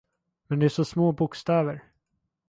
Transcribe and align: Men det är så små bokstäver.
Men 0.49 0.59
det 0.59 0.65
är 0.65 0.69
så 0.69 0.85
små 0.85 1.11
bokstäver. 1.11 1.83